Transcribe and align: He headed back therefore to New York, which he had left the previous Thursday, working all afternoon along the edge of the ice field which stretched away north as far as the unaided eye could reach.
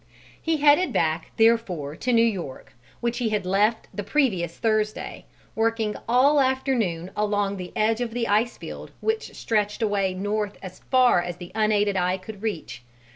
He 0.41 0.57
headed 0.57 0.91
back 0.91 1.29
therefore 1.37 1.95
to 1.95 2.11
New 2.11 2.25
York, 2.25 2.73
which 3.01 3.19
he 3.19 3.29
had 3.29 3.45
left 3.45 3.87
the 3.93 4.01
previous 4.03 4.57
Thursday, 4.57 5.25
working 5.53 5.95
all 6.09 6.39
afternoon 6.39 7.11
along 7.15 7.57
the 7.57 7.71
edge 7.75 8.01
of 8.01 8.09
the 8.15 8.27
ice 8.27 8.57
field 8.57 8.89
which 8.99 9.35
stretched 9.35 9.83
away 9.83 10.15
north 10.15 10.57
as 10.63 10.79
far 10.89 11.21
as 11.21 11.37
the 11.37 11.51
unaided 11.53 11.97
eye 11.97 12.17
could 12.17 12.41
reach. 12.41 12.81